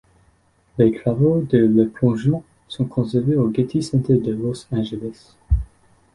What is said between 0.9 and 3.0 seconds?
travaux de Le Plongeon sont